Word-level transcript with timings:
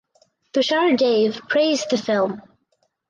Tushar 0.51 0.97
Dave 0.97 1.39
praised 1.47 1.91
the 1.91 1.97
film. 1.99 2.41